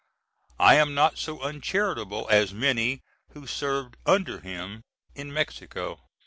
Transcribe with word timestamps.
I 0.57 0.77
am 0.77 0.95
not 0.95 1.19
so 1.19 1.41
uncharitable 1.43 2.27
as 2.31 2.55
many 2.55 3.03
who 3.33 3.45
served 3.45 3.97
under 4.07 4.39
him 4.39 4.81
in 5.13 5.31
Mexico. 5.31 5.99